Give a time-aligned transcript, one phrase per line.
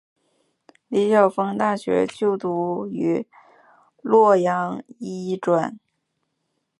[0.87, 3.27] 李晓峰大学就读于
[4.01, 5.77] 洛阳医专。